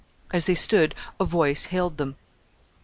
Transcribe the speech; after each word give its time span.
As 0.33 0.47
they 0.47 0.55
stood 0.55 0.95
a 1.19 1.25
voice 1.25 1.65
hailed 1.65 1.97
them. 1.97 2.15